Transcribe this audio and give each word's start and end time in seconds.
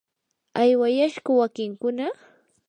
¿aywayashku 0.59 1.31
wakinkuna? 1.39 2.05